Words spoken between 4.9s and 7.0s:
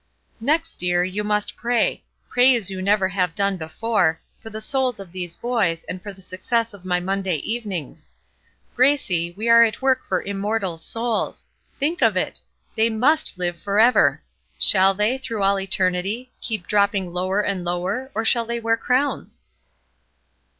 of these boys, and for the success of my